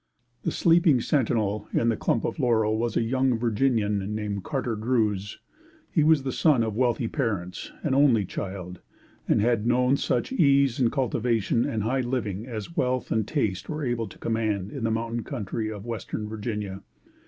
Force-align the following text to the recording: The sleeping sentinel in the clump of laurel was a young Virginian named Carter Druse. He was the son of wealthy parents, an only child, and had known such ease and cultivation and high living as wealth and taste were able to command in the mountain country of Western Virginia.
The 0.41 0.49
sleeping 0.51 0.99
sentinel 0.99 1.67
in 1.71 1.89
the 1.89 1.95
clump 1.95 2.25
of 2.25 2.39
laurel 2.39 2.75
was 2.79 2.97
a 2.97 3.03
young 3.03 3.37
Virginian 3.37 4.15
named 4.15 4.43
Carter 4.43 4.75
Druse. 4.75 5.37
He 5.91 6.03
was 6.03 6.23
the 6.23 6.31
son 6.31 6.63
of 6.63 6.75
wealthy 6.75 7.07
parents, 7.07 7.71
an 7.83 7.93
only 7.93 8.25
child, 8.25 8.81
and 9.27 9.41
had 9.41 9.67
known 9.67 9.97
such 9.97 10.31
ease 10.31 10.79
and 10.79 10.91
cultivation 10.91 11.65
and 11.69 11.83
high 11.83 12.01
living 12.01 12.47
as 12.47 12.75
wealth 12.75 13.11
and 13.11 13.27
taste 13.27 13.69
were 13.69 13.85
able 13.85 14.07
to 14.07 14.17
command 14.17 14.71
in 14.71 14.83
the 14.85 14.89
mountain 14.89 15.23
country 15.23 15.71
of 15.71 15.85
Western 15.85 16.27
Virginia. 16.27 16.81